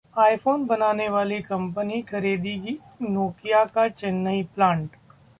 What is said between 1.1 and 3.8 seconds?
वाली कंपनी खरीदेगी नोकिया